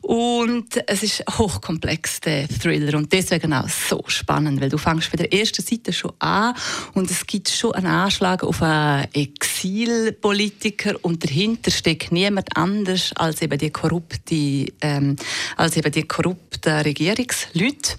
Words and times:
und 0.00 0.66
es 0.86 1.02
ist 1.02 1.24
hochkomplex, 1.38 2.20
der 2.20 2.48
Thriller. 2.48 2.98
Und 2.98 3.12
deswegen 3.12 3.52
auch 3.52 3.68
so 3.68 4.02
spannend, 4.06 4.60
weil 4.60 4.68
du 4.68 4.78
fängst 4.78 5.10
bei 5.10 5.16
der 5.16 5.32
ersten 5.32 5.62
Seite 5.62 5.92
schon 5.92 6.12
an 6.18 6.54
und 6.94 7.10
es 7.10 7.26
gibt 7.26 7.48
schon 7.48 7.74
einen 7.74 7.86
Anschlag 7.86 8.42
auf 8.42 8.62
einen 8.62 9.08
Exilpolitiker 9.12 10.94
und 11.02 11.24
dahinter 11.24 11.70
steckt 11.70 12.12
niemand 12.12 12.56
anders 12.56 13.12
als 13.16 13.42
eben 13.42 13.58
die 13.58 13.70
korrupte, 13.70 14.66
ähm, 14.80 15.16
als 15.56 15.76
eben 15.76 15.92
die 15.92 16.04
korrupten 16.04 16.72
Regierungsleute. 16.72 17.96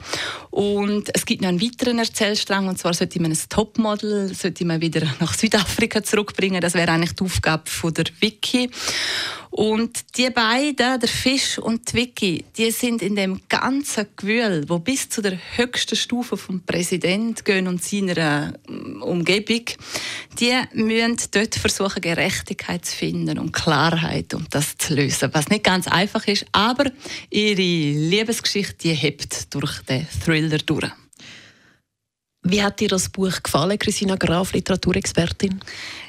Und 0.51 1.09
es 1.13 1.25
gibt 1.25 1.41
noch 1.41 1.49
einen 1.49 1.61
weiteren 1.61 1.99
Erzählstrang 1.99 2.69
und 2.69 2.77
zwar 2.77 2.93
sollte 2.93 3.21
man 3.21 3.31
ein 3.31 3.37
Topmodel 3.49 4.33
sollte 4.33 4.65
man 4.65 4.81
wieder 4.81 5.01
nach 5.19 5.33
Südafrika 5.33 6.03
zurückbringen. 6.03 6.61
Das 6.61 6.73
wäre 6.73 6.91
eigentlich 6.91 7.13
die 7.13 7.23
Aufgabe 7.23 7.69
von 7.69 7.93
der 7.93 8.05
Vicky. 8.19 8.69
Und 9.57 10.17
die 10.17 10.29
beiden, 10.31 10.99
der 10.99 11.07
Fisch 11.07 11.57
und 11.57 11.89
die 11.89 11.95
Vicky, 11.95 12.43
die 12.57 12.71
sind 12.71 13.01
in 13.01 13.15
dem 13.15 13.39
ganzen 13.47 14.05
Gewühl, 14.17 14.65
wo 14.67 14.79
bis 14.79 15.07
zu 15.07 15.21
der 15.21 15.39
höchsten 15.55 15.95
Stufe 15.95 16.35
vom 16.35 16.59
Präsident 16.59 17.45
gehen 17.45 17.69
und 17.69 17.81
seiner 17.81 18.53
ähm, 18.67 19.01
Umgebung, 19.01 19.63
die 20.41 20.51
müssen 20.73 21.15
dort 21.31 21.55
versuchen, 21.55 22.01
Gerechtigkeit 22.01 22.83
zu 22.83 22.97
finden 22.97 23.39
und 23.39 23.53
Klarheit, 23.53 24.33
um 24.33 24.45
das 24.49 24.77
zu 24.77 24.93
lösen. 24.93 25.29
Was 25.31 25.47
nicht 25.47 25.63
ganz 25.63 25.87
einfach 25.87 26.27
ist, 26.27 26.45
aber 26.51 26.91
ihre 27.29 27.61
Liebesgeschichte, 27.61 28.75
die 28.79 28.93
hebt 28.93 29.55
durch 29.55 29.79
den 29.83 30.05
Thriller 30.25 30.57
durch. 30.57 30.91
Wie 32.47 32.61
hat 32.61 32.79
dir 32.79 32.89
das 32.89 33.09
Buch 33.09 33.41
gefallen, 33.41 33.79
Christina 33.79 34.17
Graf, 34.17 34.53
Literaturexpertin? 34.53 35.59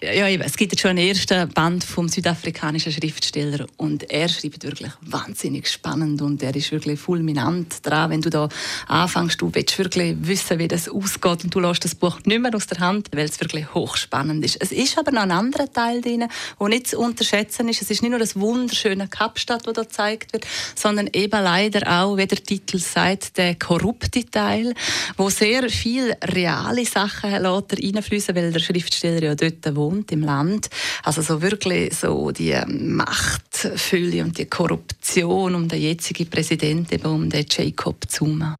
Ja, 0.02 0.28
es 0.28 0.54
gibt 0.54 0.70
jetzt 0.72 0.82
schon 0.82 0.90
einen 0.90 1.08
ersten 1.08 1.48
Band 1.48 1.82
vom 1.82 2.10
südafrikanischen 2.10 2.92
Schriftsteller 2.92 3.66
und 3.78 4.10
er 4.10 4.28
schreibt 4.28 4.62
wirklich 4.62 4.92
wahnsinnig 5.00 5.66
spannend 5.66 6.20
und 6.20 6.42
er 6.42 6.54
ist 6.54 6.72
wirklich 6.72 7.00
fulminant 7.00 7.76
dran. 7.86 8.10
Wenn 8.10 8.20
du 8.20 8.28
da 8.28 8.50
anfängst, 8.86 9.40
du 9.40 9.50
willst 9.54 9.78
wirklich 9.78 10.14
wissen, 10.20 10.58
wie 10.58 10.68
das 10.68 10.90
ausgeht 10.90 11.44
und 11.44 11.54
du 11.54 11.58
lässt 11.58 11.86
das 11.86 11.94
Buch 11.94 12.18
nicht 12.26 12.42
mehr 12.42 12.54
aus 12.54 12.66
der 12.66 12.80
Hand, 12.80 13.08
weil 13.14 13.24
es 13.24 13.40
wirklich 13.40 13.72
hochspannend 13.72 14.44
ist. 14.44 14.58
Es 14.60 14.72
ist 14.72 14.98
aber 14.98 15.12
noch 15.12 15.22
ein 15.22 15.32
anderer 15.32 15.72
Teil 15.72 16.02
drin, 16.02 16.28
der 16.60 16.68
nicht 16.68 16.88
zu 16.88 16.98
unterschätzen 16.98 17.70
ist. 17.70 17.80
Es 17.80 17.90
ist 17.90 18.02
nicht 18.02 18.10
nur 18.10 18.20
das 18.20 18.38
wunderschöne 18.38 19.08
Kapstadt, 19.08 19.66
das 19.66 19.72
da 19.72 19.82
gezeigt 19.84 20.34
wird, 20.34 20.46
sondern 20.74 21.08
eben 21.14 21.42
leider 21.42 21.90
auch, 21.90 22.18
wie 22.18 22.26
der 22.26 22.42
Titel 22.42 22.78
sagt, 22.78 23.38
der 23.38 23.54
korrupte 23.54 24.22
Teil, 24.26 24.74
wo 25.16 25.30
sehr 25.30 25.70
viel 25.70 26.14
reale 26.28 26.84
Sachen 26.84 27.30
lässt 27.30 27.72
er 27.72 27.78
reinfließen, 27.82 28.34
weil 28.34 28.52
der 28.52 28.60
Schriftsteller 28.60 29.22
ja 29.22 29.34
dort 29.34 29.74
wohnt, 29.74 30.12
im 30.12 30.22
Land. 30.22 30.68
Also 31.02 31.22
so 31.22 31.42
wirklich 31.42 31.94
so 31.94 32.30
die 32.30 32.56
Machtfülle 32.66 34.22
und 34.22 34.38
die 34.38 34.46
Korruption 34.46 35.54
um 35.54 35.68
den 35.68 35.80
jetzigen 35.80 36.28
Präsidenten, 36.28 37.04
um 37.06 37.30
den 37.30 37.46
Jacob 37.48 38.04
Zuma. 38.08 38.56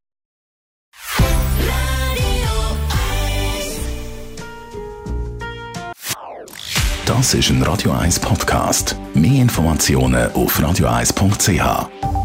Das 7.05 7.33
ist 7.33 7.49
ein 7.49 7.63
Radio 7.63 7.93
1 7.93 8.19
Podcast. 8.19 8.97
Mehr 9.13 9.41
Informationen 9.41 10.29
auf 10.33 10.59
radio1.ch. 10.59 12.16